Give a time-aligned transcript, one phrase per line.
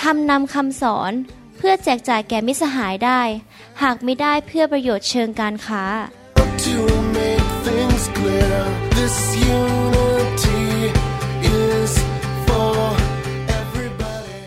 [0.00, 1.12] ทำนำคำสอน
[1.56, 3.20] เพื่อแจกจ่ายแก่มิสหายได้
[3.82, 5.84] หากไม่ได้เพื่อประโยชน์เชิงการค้า
[6.66, 6.78] To
[7.18, 8.58] make things clear,
[8.98, 9.16] this
[9.58, 10.64] unity
[11.62, 11.92] is
[12.46, 12.76] for
[13.60, 14.40] everybody.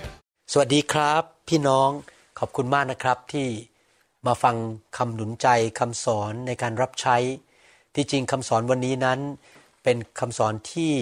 [0.52, 1.90] สวัสดีครับพี่น้อง
[2.40, 3.48] ขอบคุณมากนะครับที่
[4.28, 4.56] มาฟัง
[4.98, 5.48] คำหนุนใจ
[5.80, 7.18] คำสอนในการรับใช้
[7.96, 9.20] ที่จริงคำสอนวันนี้นั้น
[9.84, 10.94] เป็นคำสอนที่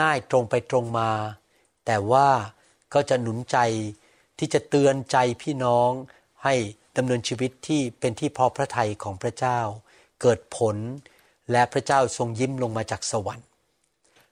[0.00, 1.10] ง่ายๆตรงไปตรงมา
[1.86, 2.28] แต่ว่า
[2.94, 3.58] ก็จะหนุนใจ
[4.38, 5.90] ที่จะเตือนใจพี่น้อง
[6.44, 6.54] ให้
[6.96, 9.60] ดำเนินชีวิตที่เป็นที่พอพระทัยของพระเจ้า
[10.20, 10.76] เกิดผล
[11.52, 13.46] และพระเจ้าทรงยิ้มลงมาจากสวรรค์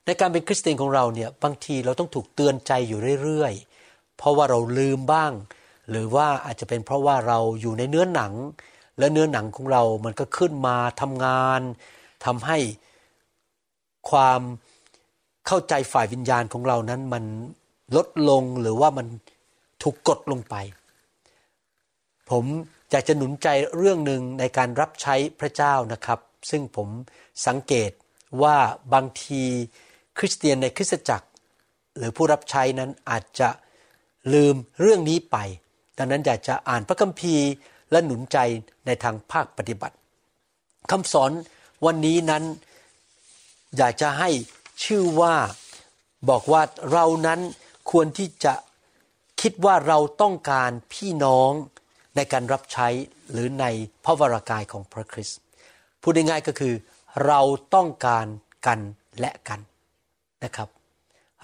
[0.05, 5.33] ในการเป็นคริสเตียนของเราเนี่ยบางทีเราต้องถูกเตือนใจอยู่เรื่อยๆ เพราะว่าเราลืมบ้าง
[5.91, 8.33] หรือว่าอาจจะเป็นเพราะว่าเราอยู่ในเนื้อหนัง
[8.99, 11.61] และเนื้อหนังของเรามันก็ขึ้นมาทำงาน
[12.25, 12.59] ทำให้
[14.11, 14.41] ความ
[15.47, 17.25] เข้าใจฝ่ายวิญญาณของเรานั้นมัน
[17.97, 19.07] ลดลงหรือว่ามัน
[19.83, 20.55] ถูกกดลงไป
[22.31, 22.45] ผม
[22.91, 26.89] อยากจะหนุนใจเรื่องหนึ่งในการรับใช้พระเจ้านะครับ ซึ่งผม
[27.47, 27.91] สังเกต
[28.43, 28.57] ว่า
[28.95, 29.43] บางที
[30.19, 31.29] คริสเตียนในคริสตจักร
[31.97, 33.49] หรือผู้รับใช้นั้นอาจจะ
[34.33, 35.37] ลืมเรื่องนี้ไป
[35.99, 37.47] ดังนั้นอยากจะอ่านพระคัมภีร์
[37.91, 38.39] และหนุนใจ
[38.87, 39.97] ในทางภาคปฏิบัติ
[40.91, 41.31] คำสอน
[41.87, 42.45] วันนี้นั้น
[43.77, 44.31] อยากจะให้
[44.85, 45.35] ชื่อว่า
[46.31, 47.41] บอกว่าเรานั้น
[47.91, 48.55] ควรที่จะ
[49.41, 51.53] คิดว่าเราต้องการพี่น้อง
[52.17, 52.89] ในการรับใช้
[53.33, 53.65] หรือใน
[54.05, 55.39] พระวรากายของพระคริสต์
[56.03, 56.75] พูดง่ายๆก็คือ
[57.27, 57.41] เรา
[57.75, 58.27] ต้องการ
[58.67, 58.81] กัน
[59.21, 59.61] และกัน
[60.45, 60.69] นะครับ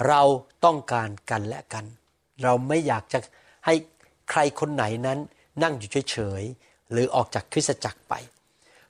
[0.08, 0.22] เรา
[0.64, 1.84] ต้องการกันและกัน
[2.42, 3.18] เราไม่อยากจะ
[3.66, 3.74] ให้
[4.30, 5.18] ใครคนไหนนั้น
[5.62, 8.14] นั่งอยู่เฉยๆหรือออกจากคริสตจักรไป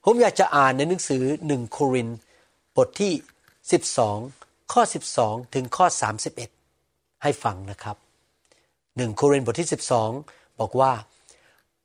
[0.03, 2.09] ผมอยากจะอ่านในหนังสือหนึ่งโคริน
[2.75, 3.13] บทที่
[3.91, 4.81] 12 ข้อ
[5.17, 5.85] 12 ถึงข้อ
[6.23, 6.54] 31
[7.23, 7.97] ให้ฟังนะครับ
[8.97, 9.69] หนึ่งโครินบทที่
[10.13, 10.91] 12 บอกว่า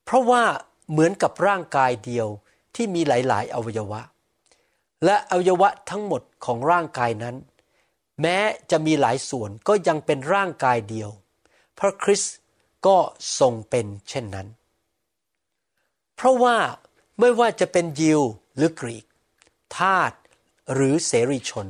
[0.05, 0.43] เพราะว่า
[0.91, 2.29] เหมือนกับร่างกายเดียว
[2.75, 4.01] ที่มีหลาย ๆ อวัยวะ
[5.05, 7.37] และอวัยวะทั้งหมดของร่างกายนั้น
[8.23, 8.39] แม้
[8.71, 11.11] จะมีหลายส่วนก็ยังเป็นร่างกายเดียว
[11.79, 12.37] พระคริสต์
[12.87, 12.99] ก็
[13.39, 14.49] ทรงเป็นเช่นนั้น
[16.17, 16.57] เพราะว่า
[17.21, 18.21] ไม่ว่าจะเป็นยิว
[18.57, 19.05] หรือกรีก
[19.77, 20.13] ทาส
[20.75, 21.67] หรือเสรีชน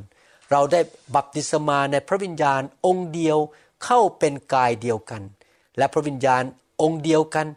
[0.51, 0.81] เราได้
[1.15, 3.37] บัพติศมาในพระวิญญาณองค์เดียว
[3.83, 5.21] เข้าเป็นกายเดียวกัน
[5.77, 6.43] และพระวิญญาณ
[6.81, 7.47] องค์เดียวกัน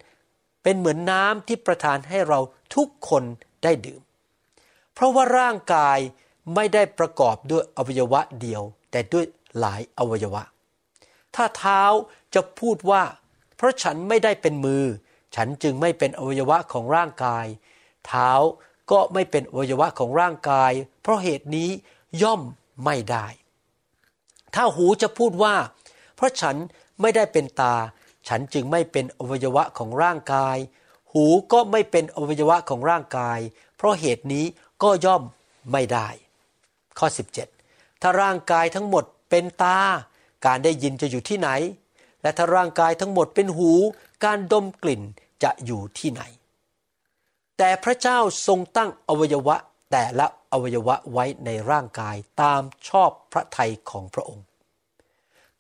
[0.62, 2.38] เป็นเหมือนน้ำที่ประทานให้เรา
[2.74, 3.22] ทุกคน
[3.62, 4.00] ได้ดื่ม
[4.94, 5.98] เพราะว่าร่างกาย
[6.54, 9.24] ไม่ได้ประกอบด้วยอวัยวะเดียว แต่ด้วย
[9.58, 10.42] หลายอวัยวะ
[11.34, 11.82] ถ้าเท้า
[12.34, 13.02] จะพูดว่า
[13.56, 14.84] เพราะฉันไม่ได้เป็นมือ
[15.36, 17.46] ฉันจึงไม่เป็นอวัยวะของร่างกาย
[18.06, 18.30] เท้า
[18.90, 20.72] ก็ไม่เป็นอวัยวะของร่างกาย
[21.02, 21.70] เพราะเหตุนี้
[22.22, 22.42] ย่อม
[22.84, 23.26] ไม่ได้
[24.54, 25.54] ถ้าหูจะพูดว่า
[26.16, 26.56] เพราะฉัน
[27.00, 27.74] ไม่ได้เป็นตา
[28.28, 30.56] ฉันจึงไม่เป็นอวัยวะของร่างกาย
[31.12, 33.38] หูก็ไม่เป็นอวัยวะของร่างกาย
[33.76, 34.44] เพราะเหตุนี้
[34.82, 35.22] ก็ย่อม
[35.72, 36.08] ไม่ได้
[36.98, 37.06] ข้อ
[37.54, 39.78] 17 ถ้าร่างกายทั้งหมดเป็นตา
[40.46, 41.50] การได้ยินจะอยู่ที่ไหน
[42.22, 43.70] และถ้าร่างกายทั้งหมดเป็นหู
[44.24, 45.02] การดมกลิ่น
[45.42, 46.22] จะอยู่ที่ไหน
[47.58, 49.56] แต่พระเจ้าทรงตั้งอวัยวะ
[49.96, 54.46] แต่ละอวัยวะไว้ในร่างกายตามชอบพระทัยของพระองค์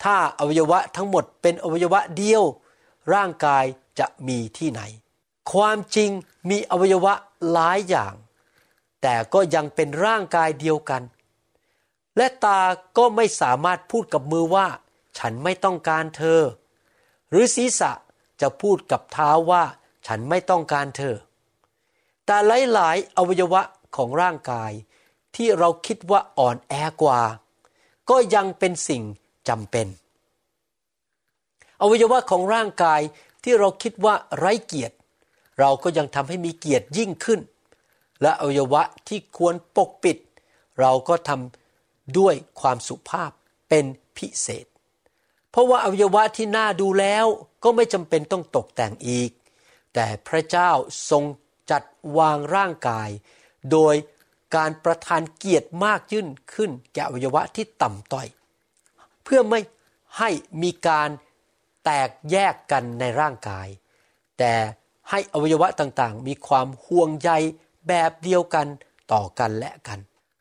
[0.02, 2.44] ถ้าอวัยวะทั้งหมดเป็นอวัยวะเดียว
[3.14, 3.64] ร่างกาย
[3.98, 4.80] จะมีที่ไหน
[5.52, 6.10] ความจริง
[6.50, 7.12] มีอวัยวะ
[7.52, 8.14] หลายอย่าง
[9.02, 11.02] แต่ก็ยังเป็นร่างกายเดียวกัน
[12.16, 12.60] และตา
[12.96, 14.66] ก็ไม่สามารถพูดกับมือว่า
[15.18, 16.40] ฉันไม่ต้องการเธอ
[17.30, 17.92] หรือศีรษะ
[18.40, 19.62] จะพูดกับเท้าว่า
[20.06, 21.16] ฉันไม่ต้องการเธอ
[22.26, 22.36] แต่
[22.72, 23.62] หลายๆ อวัยวะ
[23.96, 24.72] ของร่างกาย
[25.36, 27.20] ที่เราคิดว่าอ่อนแอกว่า
[28.10, 29.02] ก็ยังเป็นสิ่ง
[29.48, 29.86] จำเป็น
[31.80, 33.00] อวัยวะของร่างกาย
[33.44, 34.96] ที่เราคิดว่าไร้เกียรติ
[35.60, 37.40] เราก็ยังทำให้มีเกียรติยิ่งขึ้น
[38.22, 40.18] และอวัยวะที่ควรปกปิด
[40.80, 43.30] เราก็ทำด้วยความสุภาพ
[43.68, 43.84] เป็น
[44.16, 44.66] พิเศษ
[45.50, 47.26] เพราะว่าอวัยวะที่น่าดูแล้ว
[47.64, 49.30] ก็ไม่จำเป็นต้องตกแต่งอีก
[49.94, 50.70] แต่พระเจ้า
[51.10, 51.24] ทรง
[51.70, 51.82] จัด
[52.18, 53.08] วางร่างกาย
[53.72, 53.94] โดย
[54.56, 58.26] การประทานเกียรติมากยิ่งขึ้นแก่อวัยวะที่ต่ำต้อย
[59.24, 59.60] เพื่อไม่
[60.18, 60.30] ให้
[60.62, 61.08] มีการ
[61.84, 63.68] แตกแยกกันในร่างกาย
[64.38, 64.52] แต่
[65.10, 67.30] ให้อวัยวะต่างๆ มีความห่วงใย
[67.88, 68.66] แบบเดียวกัน
[69.12, 69.98] ต่อกันและกัน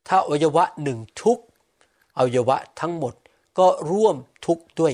[0.07, 1.39] ถ้าอวัยวะหนึ่งทุก
[2.17, 3.13] อวัยวะทั้งหมด
[3.57, 4.15] ก็ร่วม
[4.45, 4.93] ทุกข์ด้วย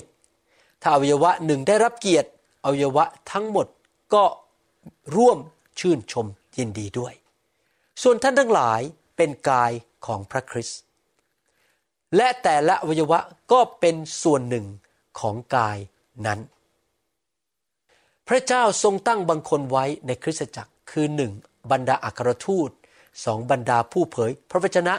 [0.82, 2.30] ถ้าอวัยวะหนึ่งได้รับเกียรติ
[2.64, 3.68] อวัยวะทั้งหมด
[4.14, 4.24] ก็
[5.16, 5.38] ร่วม
[5.80, 6.26] ชื่นชม
[6.58, 7.14] ยินดีด้วย
[8.02, 8.82] ส่วนท่านทั้งหลาย
[9.18, 9.72] เป็นกาย
[10.06, 10.80] ของพระคริสต์
[12.16, 13.20] และแต่ละอวัยวะ
[13.52, 14.66] ก็เป็นส่วนหนึ่ง
[15.20, 15.78] ของกาย
[16.26, 16.40] นั้น
[18.28, 21.32] พระเจ้าทรงตั้งบางคนไว้ในคริสตจักรคือหนึ่ง
[21.72, 22.70] บรรดาอัครทูต
[23.26, 24.96] สองบรรดาผู้เผย พระวจนะ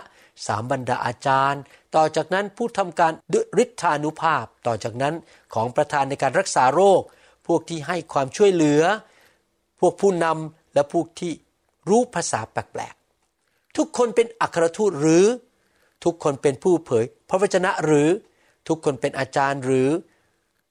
[0.47, 1.63] สามบรรดาอาจารย์
[1.97, 5.15] ต่อจากนั้นผู้ทำการดฤทธานุภาพ ต่อจากนั้น
[5.55, 7.03] ของประธานในการรักษาโรค
[7.47, 8.83] พวกที่ให้ความช่วยเหลือ
[9.81, 11.33] พวกผู้นำและพวกที่
[11.89, 15.27] รู้ภาษาแปลกๆ ทุกคนเป็นอัครทูตหรือ
[16.05, 18.09] ทุกคนเป็นผู้เผย พระวจนะหรือ
[18.69, 19.89] ทุกคนเป็นอาจารย์หรือ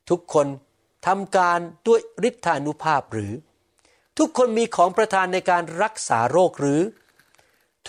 [0.09, 0.47] ทุกคน
[1.07, 3.33] ทำการด้วยฤทธานุภาพหรือ
[4.17, 6.81] ทุกคนมีของประทานในการรักษาโรคหรือ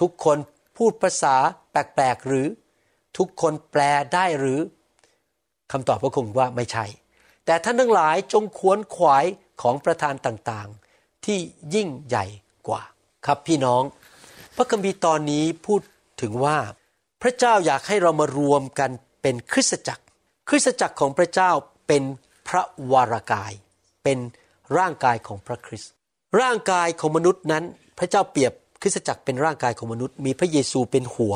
[0.01, 0.39] ทุกคน
[0.77, 1.37] พูดภาษา
[1.71, 2.47] แปลกๆหรือ
[3.19, 3.83] ทุกคนแปล
[4.15, 4.61] ได้หรือ
[5.73, 6.85] คำตอบก็คงว่าไม่ใช่
[7.45, 9.25] แต่ท่านทั้งหลายจงขวนขวาย
[9.63, 11.39] ของประธานต่างๆ ที่
[11.75, 12.25] ยิ่งใหญ่
[12.69, 12.83] กว่า
[13.27, 13.83] ครับพี่น้อง
[14.57, 15.81] พระคัมภีร์ตอนนี้พูด
[16.23, 16.59] ถึงว่า
[17.23, 18.91] พระเจ้าอยากให้เรามารวมกัน
[19.23, 20.05] เป็นคริสตจักร
[20.49, 21.51] คริสตจักรของพระเจ้า
[21.87, 22.03] เป็น
[22.49, 22.63] พระ
[22.93, 23.53] วรากาย
[24.05, 24.19] เป็น
[24.79, 25.93] ร่างกายของพระคริสต์
[26.41, 27.65] ร่างกายของมนุษย์นั้น
[27.99, 28.53] พระเจ้าเปรียบ
[28.83, 31.35] คริสตจักรเป็นร่างกายของมนุษย์ มีพระเยซูเป็นหัว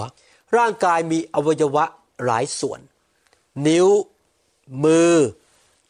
[0.57, 1.85] ร่างกายมีอวัยวะ
[2.25, 2.81] หลายส่วน
[3.67, 3.89] นิ้ว
[4.85, 5.15] มือ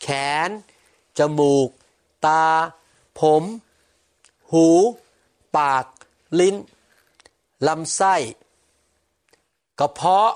[0.00, 0.06] แข
[0.48, 0.50] น
[1.18, 1.68] จมูก
[2.26, 2.44] ตา
[3.20, 3.42] ผม
[4.52, 4.68] หู
[5.56, 5.84] ปาก
[6.40, 6.56] ลิ้น
[7.68, 8.14] ลำไส้
[9.80, 10.30] กระเพาะ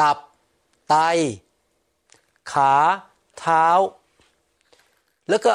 [0.00, 0.18] ตับ
[0.88, 0.94] ไต
[2.52, 2.74] ขา
[3.38, 3.66] เท้า
[5.28, 5.52] แล้วก็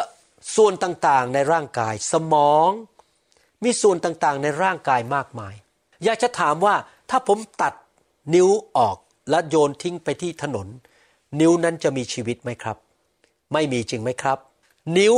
[0.55, 2.69] ส่วนต่างๆในร่างกาย สมอง
[3.63, 5.53] มีส่วนต่างๆในร่างกายมากมาย
[6.03, 6.75] อยากจะถามว่า
[7.09, 7.73] ถ้าผมตัด
[8.33, 8.97] นิ้วออก
[9.29, 10.67] และโยนทิ้งไปที่ถนน
[11.39, 12.77] นิ้วนั้นจะมีชีวิตไหมครับ
[13.53, 14.37] ไม่มีจริงไหมครับ
[14.97, 15.15] นิ้ว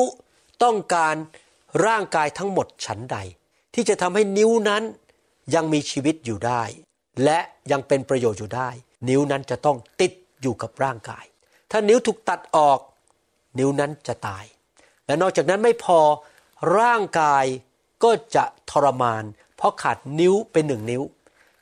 [0.63, 1.15] ต้องการ
[1.85, 3.17] ร่างกายทั้งหมดฉันใด
[3.79, 4.83] ที่จะทำให้นิ้วนั้น
[5.55, 6.63] ยังมีชีวิตอยู่ได้
[7.23, 7.39] และ
[7.71, 8.69] ยังเป็นประโยชน์อยู่ได้
[9.09, 11.25] นิ้วนั้นจะต้องติดอยู่กับร่างกาย
[11.71, 12.79] ถ้านิ้วถูกตัดออก
[13.59, 14.45] นิ้วนั้นจะตาย
[15.05, 15.99] และนอกจากนั้นไม่พอ
[16.79, 17.45] ร่างกาย
[18.03, 19.23] ก็จะทรมาน
[19.55, 21.03] เพราะขาดนิ้วเป็นหนึ่งนิ้ว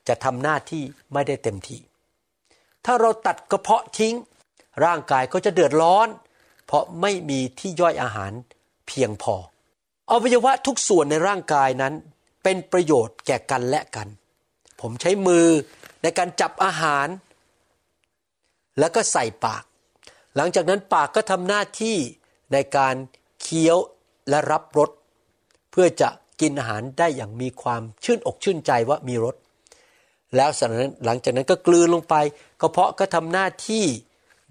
[0.07, 0.83] จะทำหน้าที่
[1.13, 1.79] ไม่ได้เต็มที่
[2.85, 4.15] ถ้าเราตัดกระเพาะทิ้ง
[4.85, 6.07] ร่างกายก็จะเดือดร้อน
[6.65, 8.31] เพราะไม่มีที่ย่อยอาหาร
[8.87, 9.35] เพียงพอ
[10.11, 11.93] อวัยวะทุกส่วนในร่างกายนั้น
[12.43, 14.07] เป็นประโยชน์แก่กันและกัน
[14.81, 15.47] ผมใช้มือ
[16.01, 17.07] ในการจับอาหาร
[18.79, 19.63] แล้วก็ใส่ปาก
[20.35, 21.97] หลังจากนั้นปากก็ทำหน้าที่
[22.53, 22.95] ในการ
[23.41, 23.77] เคี้ยว
[24.29, 24.89] และรับรส
[25.71, 26.09] เพื่อจะ
[26.41, 29.35] กินอาหารได้อย่างมีความชื่นอกชื่นใจว่ามีรส
[30.35, 30.49] แล้ว
[31.05, 32.15] หลังจากนั้นก็กลืนลงไป
[32.61, 33.85] กระเพาะก็ทำหน้าที่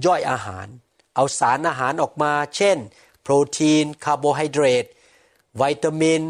[0.07, 0.67] ย่อยอาหาร
[1.15, 2.77] เอาสารอาหารออกมา เช่น
[3.23, 4.85] โปรตีนคาร์โบไฮเดรต
[5.61, 6.23] วิตามิน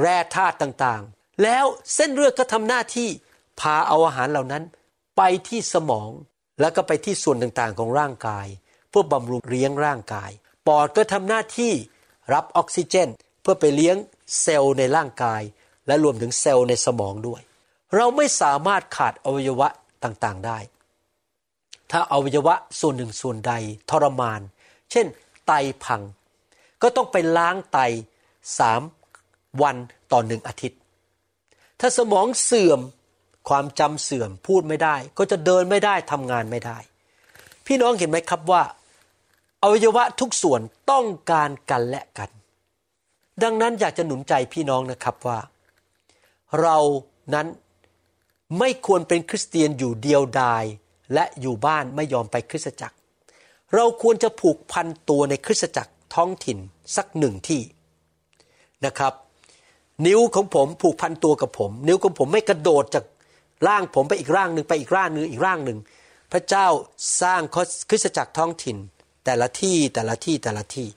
[0.00, 1.64] แร่ธาตุต่างๆ แล้ว
[1.94, 3.08] เส้นเลือดก็ทำหน้าที่
[3.60, 4.64] พาเอาอาหารเหล่านั้น
[5.16, 6.10] ไปที่สมอง
[6.60, 8.46] แล้วก็ไปที่ส่วนต่างๆของร่างกาย
[8.90, 10.30] เพื่อบำรุงเลี้ยงร่างกาย
[10.66, 11.72] ปอดก็ทำหน้าที่
[12.32, 13.08] รับออกซิเจน
[13.42, 13.96] เพื่อไปเลี้ยง
[14.40, 15.42] เซลล์ในร่างกาย
[15.86, 17.40] และรวมถึงเซลล์ในสมองด้วย
[17.94, 19.68] เราไม่สามารถขาดอวัยวะ
[20.04, 20.58] ต่างๆได้
[21.90, 23.52] ถ้าอวัยวะส่วนหนึ่งส่วนใด
[23.90, 24.40] ทรมาน
[24.90, 25.06] เช่น
[25.46, 25.52] ไต
[25.84, 26.02] พัง
[26.82, 27.78] ก็ต้องไปล้างไต
[28.58, 28.80] สาม
[29.62, 29.76] วัน
[30.12, 30.78] ต่อหนึ่งอาทิตย์
[31.80, 32.80] ถ้าสมองเสื่อม
[33.48, 36.78] ความจำเสื่อมพูดไม่ได้ ก็จะเดินไม่ได้ทำงานไม่ได้
[37.66, 38.62] พี่น้องเห็นไหมครับว่า
[39.62, 42.30] อวัยวะทุกส่วนต้องการกันและกัน
[43.42, 45.38] ดังนั้นอยากจะหนุนใจพี่น้องนะครับว่า
[46.60, 46.78] เรา
[47.34, 47.46] นั้น
[48.58, 50.64] ไม่ควรเป็นคริสเตียนอยู่เดียวดาย
[51.14, 52.96] และอยู่บ้านไม่ยอมไปคริสตจักร
[53.74, 56.58] เราควรจะผูกพันตัวในคริสตจักรท้องถิ่น
[56.96, 57.60] สักหนึ่งที่
[58.86, 59.12] นะครับ
[60.06, 63.04] นิ้วของผมผูกพันตัวกับผม นิ้วของผมไม่กระโดดจาก
[63.68, 65.78] ร่างผมไปอีกร่างหนึ่งไปอีกร่างหนึ่งอีกร่างหนึ่ง
[66.32, 66.66] พระเจ้า
[67.22, 67.40] สร้าง
[67.88, 68.76] คริสตจักรท้องถิ่น
[69.24, 70.88] แต่ละที่แต่ละที่แต่ละที่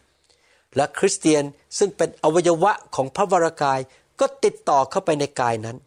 [0.75, 1.43] และคริสเตียน
[1.77, 3.79] ซึ่งเป็นอวัยวะของพระวรากาย
[4.19, 5.77] ก็ติดต่อเข้าไปในกายนั้น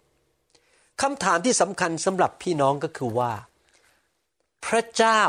[1.02, 3.32] คำถามที่สำคัญสำหรับพี่น้องก็คือว่า
[4.66, 5.22] พระเจ้า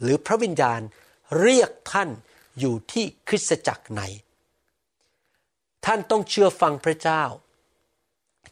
[0.00, 0.80] หรือพระวิญญาณ
[1.40, 2.08] เรียกท่าน
[2.58, 4.02] อยู่ที่คริสตจักรไหน
[5.86, 7.22] ท่านต้องเชื่อฟังพระเจ้า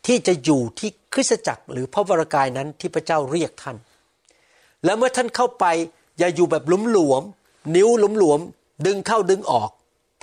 [0.06, 3.76] ที่จะอยู่ที่คริสตจักรหรือพระวรากายนั้นที่พระเจ้าเรียกท่าน
[4.84, 5.64] และเมื่อท่านเข้าไป
[6.18, 7.22] อย่าอยู่แบบหลุมหลวม
[7.76, 8.40] นิ้วหลุมหลวม
[8.86, 9.70] ดึงเข้าดึงออก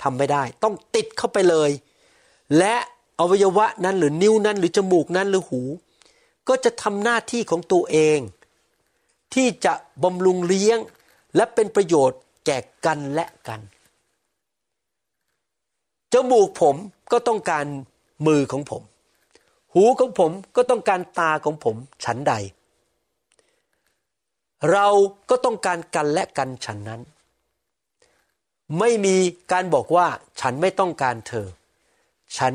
[0.02, 1.70] ทำไม่ได้ ต้องติดเข้าไปเลย
[2.58, 2.74] และ
[3.20, 5.62] อวัยวะนั้นหรือนิ้วนั้นหรือจมูกนั้นหรือหู
[6.48, 8.18] ก็จะทำหน้าที่ของตัวเอง
[9.34, 10.78] ที่จะบำรุงเลี้ยง
[11.36, 13.60] และเป็นประโยชน์แก่กันและกัน
[16.14, 16.76] จมูกผม
[17.12, 17.66] ก็ต้องการ
[18.26, 18.82] มือของผม
[19.74, 22.34] หูของผมก็ต้องการตาของผมฉันใด
[24.72, 24.88] เรา
[25.30, 27.00] ก็ต้องการกันและกันฉันนั้น
[28.78, 29.16] ไม่มี
[29.52, 30.06] การบอกว่า
[30.40, 31.46] ฉันไม่ต้องการเธอ
[32.38, 32.54] ฉัน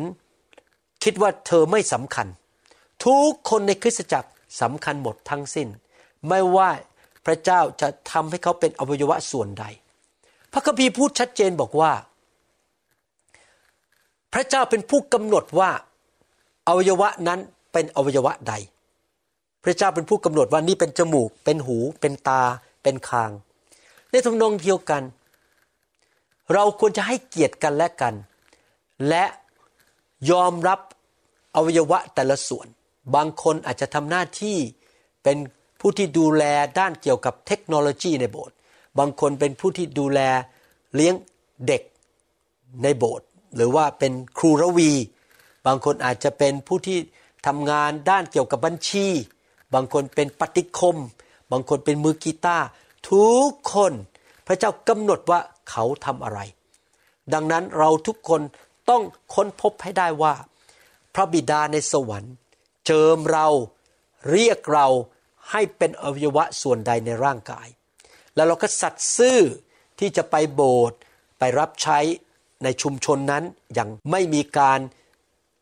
[1.03, 2.27] คิดว่าเธอไม่สำคัญ
[3.05, 4.29] ทุกคนในคริสตจักร
[4.61, 5.67] สำคัญหมดทั้งสิ้น
[6.27, 6.69] ไม่ว่า
[7.25, 9.65] พระเจ้าจะทำให้เขาเป็นอวัยวะส่วนใด
[10.51, 11.91] พระคัมภีร์พูดชัดเจนบอกว่า
[14.33, 15.71] พระเจ้าเป็นผู้กำหนดว่า
[16.67, 17.39] อวัยวะนั้น
[17.73, 18.53] เป็นอวัยวะใด
[19.63, 22.41] พระเจ้าเป็นผู้กำหนดว่านี่เป็นจมูก เป็นหู เป็นตา
[22.83, 23.31] เป็นคาง
[24.09, 25.03] ในทำนองเดียวกัน
[26.53, 28.13] เราควรจะให้เกียรติกันและกัน
[29.09, 29.23] และ
[30.31, 30.79] ยอมรับ
[31.55, 32.67] อวัยวะแต่ละส่วน
[33.15, 34.57] บางคนอาจจะทำหน้าที่
[35.23, 35.37] เป็น
[35.79, 36.43] ผู้ที่ดูแล
[36.79, 38.55] ด้านเกี่ยวกับเทคโนโลยีในโบสถ์
[38.99, 40.19] บางคนเป็นผู้ที่ดูแล
[40.95, 41.15] เลี้ยง
[41.67, 41.81] เด็ก
[42.83, 44.91] ในโบสถ์ หรือว่าเป็นครูระวี
[45.67, 46.97] บางคนอาจจะเป็นผู้ที่
[47.47, 49.07] ทำงานด้านเกี่ยวกับบัญชี
[49.73, 50.97] บางคนเป็นปฏิคม
[51.51, 52.65] บางคนเป็นมือกีตาร์
[53.09, 53.93] ทุกคน
[54.47, 55.39] พระเจ้ากำหนดว่า
[55.69, 56.39] เขาทำอะไร
[57.33, 58.41] ดังนั้นเราทุกคน
[58.89, 59.03] ต้อง
[59.33, 60.33] ค้นพบให้ได้ว่า
[61.13, 62.33] พระบิดาในสวรรค์
[62.85, 63.47] เจิมเรา
[64.31, 64.87] เรียกเรา
[65.51, 67.67] ให้เป็นอวัยวะส่วนใดในร่างกาย
[68.35, 69.39] แล้วเราก็สัตย์ซื่อ
[69.99, 70.97] ที่จะไปโบสถ์
[71.39, 71.99] ไปรับใช้
[72.63, 74.79] ในชุมชนนั้นอย่างไม่มีการ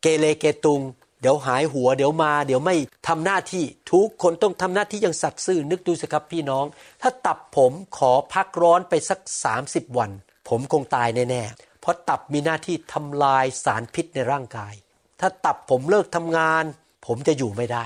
[0.02, 0.80] เกเรเกตุง
[1.20, 2.76] เดี๋ยวหายหัว เดี๋ยวมา เดี๋ยวไม่
[3.08, 6.64] ทำหน้าที่ทุกคนต้องทำหน้าที่อย่างสัตย์ซื่อนึกดูสิครับพี่น้อง
[7.02, 9.18] ถ้าตับผมขอพักร้อนไปสัก
[9.58, 10.10] 30 วัน
[10.48, 14.74] ผมคงตายแน่ๆเพราะตับมีหน้าที่ทำลายสารพิษในร่างกาย
[15.20, 16.64] ถ้าตับผมเลิกทำงาน
[17.06, 17.84] ผมจะอยู่ไม่ได้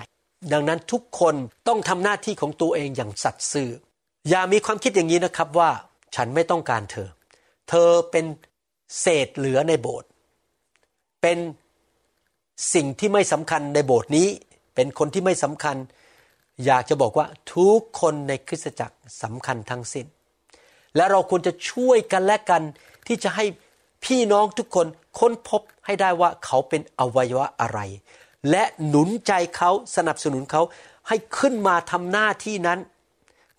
[0.52, 1.35] ดังนั้นทุกคน
[1.69, 3.71] ต้องทำหน้าที่ของตัวเองอย่างสัตย์ซื่อ
[4.28, 5.71] อย่ามีความคิดอย่างนี้นะครับว่า
[6.16, 7.09] ฉันไม่ต้องการเธอ
[7.69, 8.25] เธอเป็น
[9.00, 10.08] เศษเหลือในโบสถ์
[11.22, 11.38] เป็น
[12.75, 14.28] สิ่งที่ไม่สำคัญในโบสถ์นี้
[14.75, 15.76] เป็นคนที่ไม่สำคัญ
[16.64, 20.06] อยากจะบอกว่าทุกคนในคริสตจักรสำคัญทั้งสิ้น
[20.96, 22.62] และเราควรจะช่วยกันและกัน
[23.06, 23.44] ที่จะให้
[24.04, 24.87] พี่น้องทุกคน
[25.18, 27.80] ค้นพบให้ได้ว่าเขาเป็นอวัยวะอะไร
[28.50, 30.62] และหนุนใจเขาสนับสนุนเขา
[31.08, 32.78] ให้ขึ้นมาทำหน้าที่นั้น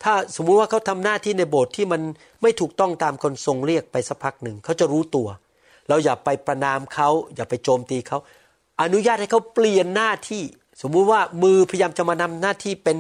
[0.04, 2.02] ถ้าสมมุติว่าเขาทำหน้าที่ในโบสถ์ที่มัน
[2.42, 5.28] ไม่ถูกต้องตามคนทรงเรียกไปสักพักหนึ่งเขาจะรู้ตัว
[5.90, 8.18] เราอย่าไปประนามเขาอย่าไปโจมตีเขา
[8.82, 10.44] อนุญาตให้เขาเปลี่ยนหน้าที่
[10.82, 12.98] สมมุติว่ามือพยายามจะมานำหน้าที่เป็น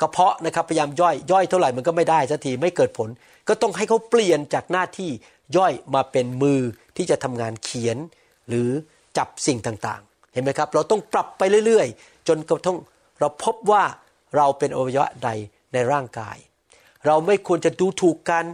[0.00, 3.08] กระเพาะนะครับพยายามย่อยย่อยเท่าไหร่มันก็ไม่ได้สักทีไม่เกิดผล
[3.48, 5.10] ก็ต้องให้เขาเปลี่ยนจากหน้าที่
[5.56, 6.60] ย่อยมาเป็นมือ
[6.96, 7.96] ที่จะทำงานเขียน
[8.48, 8.68] หรือ
[9.18, 12.78] จับสิ่งต่างๆ เห็นไหมครับ เราต้องปรับไปเรื่อยๆ จนกระทั่ง
[13.20, 13.82] เราพบว่า
[14.36, 15.30] เราเป็นอวัยวะใด
[15.72, 16.36] ในร่างกาย
[17.06, 18.44] เราไม่ควรจะดูถูกกัน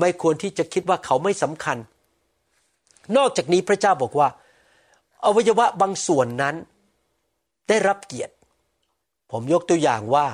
[0.00, 1.76] ไม่ควรที่จะคิดว่าเขาไม่สำคัญ
[3.16, 4.28] นอกจากนี้พระเจ้าบอกว่า
[5.24, 6.54] อวัยวะบางส่วนนั้น
[7.68, 8.34] ได้รับเกียรติ
[9.30, 10.26] ผมยกตัวอย่างว่า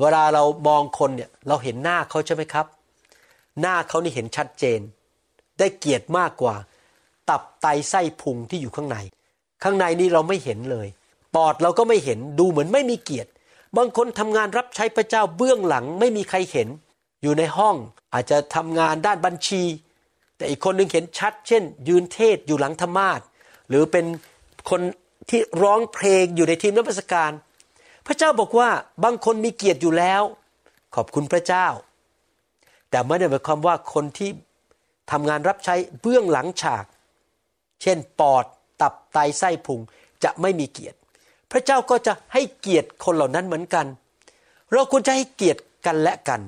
[0.00, 2.66] เวลาเรามองคนเนี่ยเราเห็นหน้าเขาใช่ไหมครับ
[3.60, 4.80] หน้าเขานี่เห็นชัดเจน
[5.58, 6.54] ได้เกียรติมากกว่า
[7.30, 8.96] ตับไตไส้พุงที่อยู่ข้างใน
[9.62, 10.88] ข้างในนี่เราไม่เห็นเลย
[11.34, 13.30] ปอดเราก็ไม่เห็นดูเหมือนไม่มีเกียรติ
[13.76, 16.68] บางคนทำงานรับใช้พระเจ้าเบื้องหลังไม่มีใครเห็น
[17.22, 17.76] อยู่ในห้อง
[18.14, 19.62] อาจจะทำงานด้านบัญชี
[20.36, 23.20] แต่อีกคนหนึ่งเห็นชัด เช่น ยืนเทศอยู่หลังธรรมาท
[23.68, 24.04] หรือเป็น
[24.70, 24.80] คน
[25.30, 27.30] ที่ร้องเพลงอยู่ในทีมนักประการ
[28.06, 28.68] พระเจ้าบอกว่า
[29.04, 30.22] บางคนมีเกียรติอยู่แล้ว
[30.94, 31.66] ขอบคุณพระเจ้า
[32.90, 34.30] แต่ไม่ได้หมายความว่าคนที่
[35.10, 36.84] ทำงานรับใช้เบื้องหลังฉาก
[37.82, 38.44] เช่นปอด
[38.80, 39.80] ตับไตไส้พุง
[40.24, 40.98] จะไม่มีเกียรติ
[41.52, 43.86] พระเจ้าก็จะให้เกียรติคนเหล่านั้นเหมือนกัน
[44.72, 46.40] เราควรจะให้เกียรติกันและกัน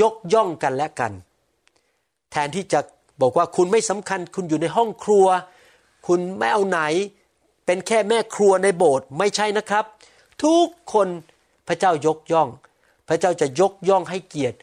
[0.00, 1.12] ยกย่องกันและกัน
[2.30, 2.80] แทนที่จะ
[3.20, 5.26] บอกว่าคุณไม่สำคัญ คุณอยู่ในห้องครัว
[6.06, 6.80] คุณไม่เอาไหน
[7.66, 9.84] เป็นแค่แม่ครัวในโบสถ์ไม่ใช่นะครับ
[10.42, 11.08] ทุกคน
[11.68, 12.48] พระเจ้ายกย่อง
[13.08, 14.58] พระเจ้าจะยกย่องให้เกียรติ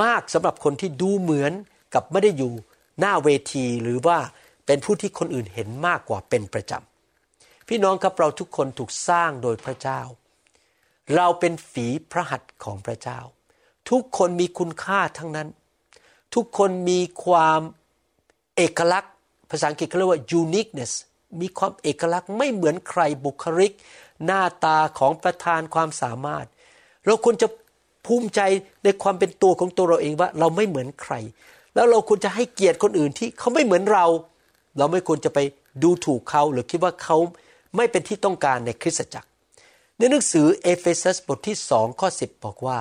[0.00, 1.52] มากสำหรับคนที่ดูเหมือน
[1.94, 2.52] กับไม่ได้อยู่
[3.00, 4.18] หน้าเวทีหรือว่า
[4.66, 6.93] เป็นผู้ที่คนอื่นเห็นมากกว่าเป็นประจำ
[7.68, 10.00] พี่น้องครับเราทุกคนถูกสร้างโดยพระเจ้า
[11.16, 13.20] เราเป็นฝีพระหัตถ์ของพระเจ้า
[13.90, 15.48] ทุกคนมีคุณค่าทั้งนั้น
[16.34, 17.60] ทุกคนมีความ
[18.56, 19.12] เอกลักษณ์
[19.50, 20.92] ภาษาอังกฤษเขาเรียกว่า uniqueness
[21.40, 23.72] มีความเอกลักษณ์ไม่เหมือนใครบุคลิก
[24.24, 26.46] หน้าตาของประธานความสามารถ
[27.06, 27.48] เราควรจะ
[28.06, 28.40] ภูมิใจ
[28.84, 31.14] ในความเป็นตัวของตัวเราเองว่าเราไม่เหมือนใคร
[31.74, 34.06] แล้วเราควรจะให้เกียรติคนอื่นที่เขาไม่เหมือนเรา
[34.78, 35.38] เราไม่ควรจะไป
[35.82, 37.16] ดูถูกเขาหรือคิดว่าเขา
[37.76, 39.28] ไม่เป็นที่ต้องการในคริสตจักร
[39.98, 42.78] ในหนังสือเอเฟซัสบทที่สองข้อสิบบอกว่า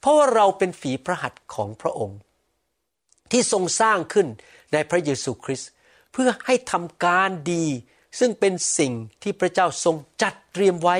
[0.00, 2.18] เพราะว่าเราเป็นฝีพระหัตถ์ของพระองค์
[3.30, 4.26] ที่ทรงสร้างขึ้น
[4.72, 5.70] ในพระเยซูคริสต์
[6.12, 7.66] เพื่อให้ทำการดี
[8.18, 10.96] ซึ่งเป็นสิ่งที่พระเจ้าทรงจัดเตรียมไว้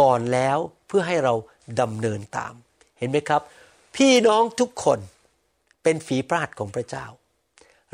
[0.00, 1.34] ก่อนแล้วเพื่อให้เรา
[1.80, 2.54] ดำเนินตาม
[2.98, 3.42] เห็นไหมครับ
[3.96, 4.98] พี่น้องทุกคน
[5.82, 7.06] เป็นฝีพระหัตถ์ของพระเจ้า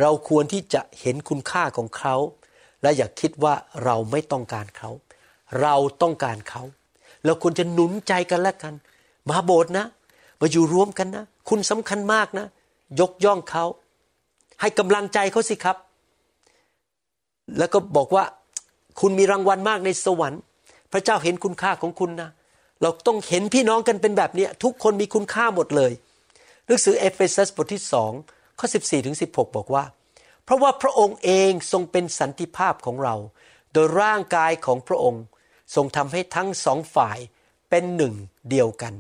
[0.01, 2.17] เราควรที่จะเห็นคุณค่าของเขา
[2.83, 3.55] และอย่าคิดว่า
[3.85, 4.91] เราไม่ต้องการเขา
[5.61, 6.63] เราต้องการเขา
[7.25, 8.75] เราควรจะหนุนใจกันและกัน
[9.31, 9.87] มาโบสถ์นะ
[10.41, 12.47] มาอยู่รวมกันนะ คุณสำคัญมากนะ
[13.01, 13.65] ยกย่องเขา
[14.61, 15.77] ให้กำลังใจเขาสิครับ
[17.59, 18.25] แล้วก็บอกว่า
[19.01, 20.43] คุณมีรางวัลมากในสวรรค์
[20.93, 22.31] พระเจ้าเห็นคุณค่าของคุณนะ
[22.83, 25.93] เราต้องเห็นพี่น้องกันเป็นแบบนี้ ทุกคนมีคุณค่าหมดเลย
[26.67, 28.13] หนังสือเอเฟซัสบทที่สอง
[28.59, 29.85] ข้อ 14ถึง16 บอกว่า
[30.49, 33.17] เพราะว่าพระองค์เองทรงเป็นสันติภาพของเรา
[33.73, 35.23] โดยร่างกายของพระองค์
[35.75, 37.19] ทรงทำให้ทั้งสองฝ่าย
[37.71, 38.15] เป็นหนึ่ง
[38.51, 38.95] เดียวกัน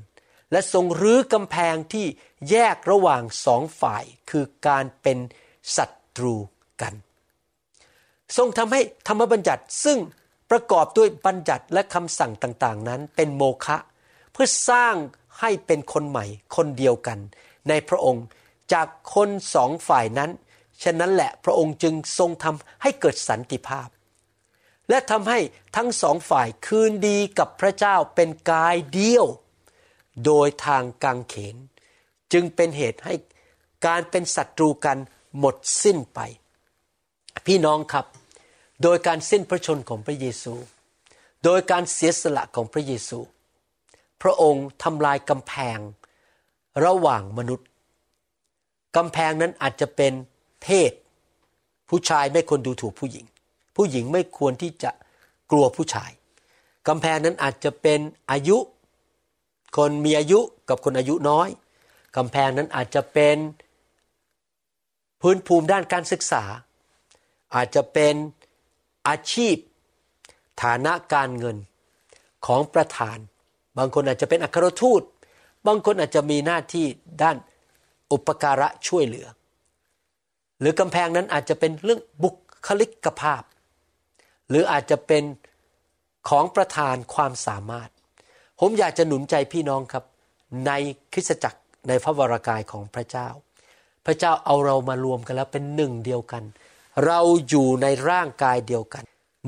[0.52, 2.06] และทรงรื้อกำแพงที่
[2.50, 5.18] แยกระหว่างสองฝ่ายคือการเป็น
[5.76, 5.84] ศั
[6.16, 6.34] ตรู
[6.80, 6.94] กัน
[8.36, 9.98] ทรงทำให้ธรรมบัญญัติซึ่ง
[10.50, 13.76] ประกอบด้วยบัญญัติและคำสั่งต่างๆ นั้นเป็นโมฆะ
[14.32, 14.94] เพื่อสร้าง
[15.40, 16.26] ให้เป็นคนใหม่
[16.56, 17.18] คนเดียวกัน
[17.68, 18.24] ในพระองค์
[18.72, 20.32] จากคนสองฝ่ายนั้น
[20.82, 23.88] ฉะนั้นแหละพระองค์จึงทรงทำให้เกิดสันติภาพ
[24.88, 25.38] และทำให้
[25.76, 29.26] ทั้งสองฝ่ายคืนดีกับพระเจ้าเป็นกายเดียว
[30.24, 31.56] โดยทางกางเขน
[32.32, 33.14] จึงเป็นเหตุให้
[33.86, 34.98] การเป็นศัตรูกัน
[35.38, 36.20] หมดสิ้นไป
[37.46, 38.06] พี่น้องครับ
[38.82, 40.54] โดยการสิ้นพระชนของพระเยซู
[41.44, 43.18] โดยการเสียสละของพระเยซู
[44.22, 45.78] พระองค์ทำลายกำแพง
[46.84, 47.68] ระหว่างมนุษย์
[48.96, 50.12] กำแพงนั้นอาจจะเป็น
[50.62, 50.92] เพศ
[51.88, 53.24] ผู้ชายไม่ควรดูถูกผู้หญิง
[53.76, 54.90] ผู้หญิงไม่ควรที่จะ
[55.50, 56.10] กลัวผู้ชาย
[56.88, 58.58] กำแพงนั้นอาจจะเป็นอายุ
[59.76, 61.48] คนมีอายุกับคนอายุน้อย
[62.16, 63.36] กำแพงนั้นอาจจะเป็น
[65.20, 66.44] พื้นภูมิด้านการศึกษา
[67.54, 68.14] อาจจะเป็น
[69.08, 69.56] อาชีพ
[70.62, 71.56] ฐานะการเงิน
[72.46, 73.18] ของประธาน
[73.78, 75.02] บางคนอาจจะเป็นอัครทูต
[75.66, 76.86] บางคนอาจจะมีหน้าที่
[77.22, 77.36] ด้าน
[78.12, 79.26] อุปการะช่วยเหลือ
[80.60, 82.30] หรือกำแพงนั้นอาจจะเป็นเรื่องบุ
[82.66, 83.42] คลิกภาพ
[84.48, 85.24] หรืออาจจะเป็น
[86.28, 87.90] ของประธานความสามารถ
[88.60, 90.04] ผมอยากจะหนุนใจพี่น้องครับ
[90.66, 90.72] ใน
[91.12, 93.28] คริสตจักรในพระวรากายของพระเจ้า
[94.06, 96.44] พระเจ้าเอาเรามารวมกันแล้วเป็นหนึ่งเดียวกัน
[97.06, 99.04] เราอยู่ในร่างกายเดียวกัน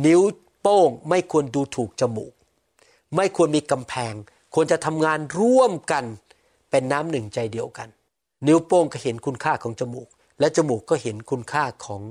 [0.06, 0.20] นิ้ว
[0.60, 2.32] โป้งไม่ควรดูถูกจมูก
[3.16, 4.14] ไม่ควรมีกำแพง
[4.54, 6.04] ควรจะทำงานร่วมกัน
[6.70, 7.88] เป็นน้ำหนึ่งใจเดียวกัน
[8.46, 10.08] นิ้วโป้งก็เห็นคุณค่าของจมูก
[10.40, 12.02] และจมูกก็เห็นคุณค่าของ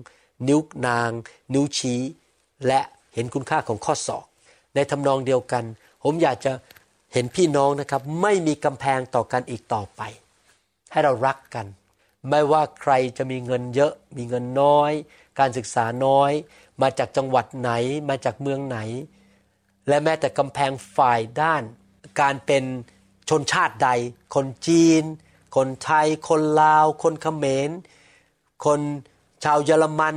[0.47, 1.11] นิ้วนาง
[1.53, 2.01] นิ้วชี้
[2.67, 2.81] และ
[3.13, 4.25] เห็นคุณค่าของข้อศอก
[4.75, 5.63] ในทำนองเดียวกัน
[6.03, 6.51] ผมอยากจะ
[7.13, 10.01] เห็นพี่น้องนะครับ ไม่มีกำแพงต่อกันอีกต่อไป
[10.91, 11.65] ให้เรารักกัน
[12.29, 14.91] ไม่ว่าใครจะมีเงินเยอะมีเงินน้อย
[15.39, 16.31] การศึกษาน้อย
[16.81, 17.71] มาจากจังหวัดไหน
[18.09, 18.77] มาจากเมืองไหน
[19.87, 21.63] และแม้แต่กำแพงฝ่ายด้าน
[22.21, 22.63] การเป็น
[23.29, 23.89] ชนชาติใด
[24.35, 25.03] คนจีน
[25.55, 27.69] คนไทย คนลาว คนเขมร
[28.65, 28.79] คน
[29.43, 30.15] ชาวเยอรมัน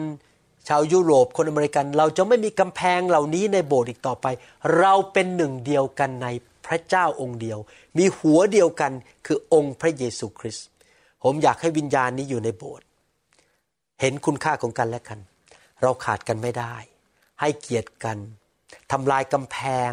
[0.68, 4.26] ชาวยุโรป คนอเมริกัน เราจะไม่มีกำแพงเหล่านี้ในโบสถ์อีกต่อไป
[4.78, 6.28] เราเป็นหนึ่งเดียวกันใน
[6.66, 7.58] พระเจ้าองค์เดียว
[7.98, 8.92] มีหัวเดียวกัน
[9.26, 10.66] คือองค์พระเยซูคริสต์
[11.22, 12.86] ผมอยากให้วิญญาณนี้อยู่ในโบสถ์
[14.00, 15.18] เห็นคุณค่าของกันและกัน
[15.82, 16.74] เราขาดกันไม่ได้
[17.40, 18.18] ให้เกียรติกัน
[18.92, 19.58] ทำลายกำแพ
[19.90, 19.92] ง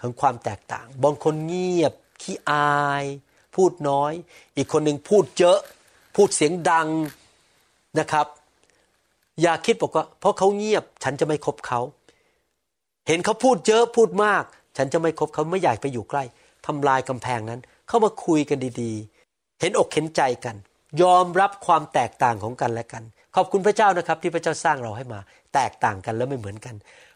[0.00, 3.04] ของความแตกต่าง บางคนเงียบ ขี้อาย
[3.54, 4.12] พูดน้อย
[4.56, 5.58] อีกคนหนึ่งพูดเยอะ
[6.16, 6.88] พูดเสียงดัง
[8.00, 8.26] นะครับ
[9.42, 11.80] อย่าคิดบอกว่า เพราะเขาเงียบฉันจะไม่คบเขา
[13.08, 14.44] เห็นเขาพูดเยอะพูดมาก
[14.76, 16.24] ฉันจะไม่คบเขาไม่อยากไปอยู่ใกล้
[16.66, 20.56] ทำลายกำแพงนั้น เข้ามาคุยกันดีๆ เห็นอกเห็นใจกัน
[21.02, 23.02] ยอมรับความแตกต่างของกันและกัน
[23.36, 25.20] ขอบคุณพระเจ้านะครับ ที่พระเจ้าสร้างเราให้มา
[25.54, 26.74] แตกต่างกันแล้วไม่เหมือนกัน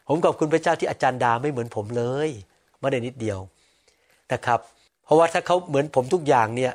[0.08, 2.30] ผมขอบคุณพระเจ้าที่อาจารย์ดาไม่เหมือนผมเลย
[2.80, 3.38] ไม่ได้นิดเดียว
[4.32, 4.60] นะครับ
[5.04, 6.72] เพราะว่าถ้าเขาเหมือนผมทุกอย่างเนี่ย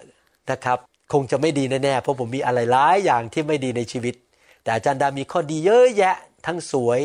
[0.51, 0.77] นะครับ
[1.13, 4.15] คงจะไม่ดีแน่ๆเพราะผมมีอะไรหลายอย่างที่ไม่ดีในชีวิต
[4.63, 6.15] แต่อาจารย์ดามีข้อดีเยอะแยะ
[6.45, 6.99] ทั้งสวย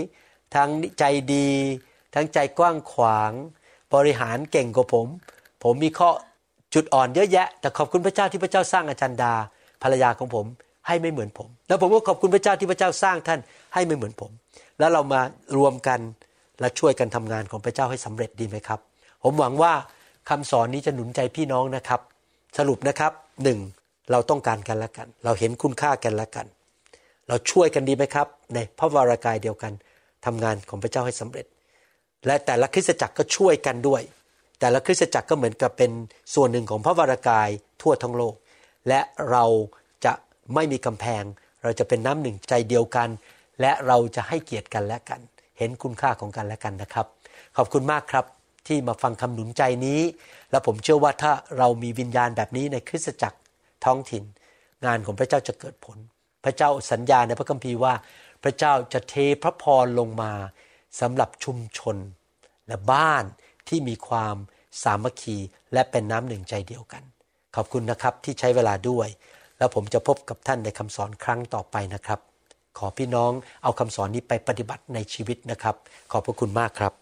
[0.54, 1.50] ทั้งใจดี
[2.14, 3.32] ทั้งใจกว้างขวาง
[3.94, 5.06] บริหารเก่งกว่าผม
[5.62, 6.10] ผมมีข้อ
[6.74, 9.32] จุดอ่อนเยอะแยะ แต่ขอบคุณพระเจ้าที่พระเจ้าสร้างอาจารย์ดา
[9.82, 10.46] ภรรยาของผม
[10.86, 13.40] ให้ไม่เหมือนผม แล้วผมก็ขอบคุณพระเจ้าที่พระเจ้าสร้างท่าน
[13.74, 14.30] ให้ไม่เหมือนผม
[14.78, 15.20] แล้วเรามา
[15.56, 16.00] รวมกัน
[16.60, 18.80] และช่วยกันทำงานของพระเจ้าให้สำเร็จดีไหมครับ
[19.22, 19.72] ผมหวังว่า
[20.28, 22.00] คำสอนนี้จะหนุนใจพี่น้องนะครับ
[22.58, 23.12] สรุปนะครับ
[23.44, 23.58] หนึ่ง
[24.12, 26.46] เราต้องการกันและกัน เราเห็นคุณค่ากันและกัน
[27.28, 29.72] เราช่วยกันดีไหมครับ ในพระวรากายเดียวกัน
[30.26, 31.46] ทำงานของพระเจ้าให้สำเร็จ
[32.26, 34.02] และแต่ละคริสตจักรก็ช่วยกันด้วย
[34.60, 35.90] แต่ละคริสตจักรก็เหมือนกับเป็น
[36.34, 37.48] ส่วนหนึ่งของพระวรากาย
[37.82, 38.34] ทั่วทั้งโลก
[38.88, 39.44] และเรา
[40.04, 40.12] จะ
[40.54, 41.24] ไม่มีกำแพง
[41.62, 43.08] เราจะเป็นน้ำหนึ่งใจเดียวกัน
[43.60, 45.20] และเราจะให้เกียรติกันและกัน
[45.58, 47.06] เห็นคุณค่าของกันและกันนะครับ
[47.56, 48.24] ขอบคุณมากครับ
[48.66, 50.00] ที่มาฟังคำหนุนใจนี้
[50.50, 53.38] และผมเชื่อว่าถ้าเรามีวิญญาณแบบนี้ในคริสตจักร
[53.84, 54.24] ท้องถิ่น
[54.84, 55.98] งานของพระเจ้าจะเกิดผล
[56.44, 57.94] พระเจ้าสัญญาในพระคัมภีร์ว่า
[58.42, 60.32] พระเจ้าจะเทพระพรลงมา
[61.00, 61.96] สำหรับชุมชน
[62.68, 63.24] และบ้าน
[63.68, 64.36] ที่มีความ
[64.82, 65.36] สามัคคี
[65.72, 67.02] และเป็นน้ำหนึ่งใจเดียวกัน
[67.56, 69.08] ขอบคุณนะครับที่ใช้เวลาด้วย
[69.58, 72.20] แล้วผมจะพบกับท่านในคำสอนครั้งต่อไปนะครับ
[72.78, 75.76] ขอพี่น้องเอาคำสอนนี้ไปปฏิบัติในชีวิตนะครับ
[76.12, 77.01] ขอบพระคุณมากครับ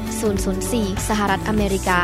[0.21, 2.01] 98004 สหรัฐอเมริกา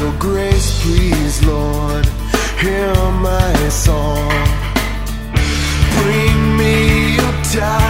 [0.06, 2.06] your grace, please, Lord,
[2.60, 2.94] hear
[3.28, 4.30] my song.
[5.98, 7.85] Bring me your time.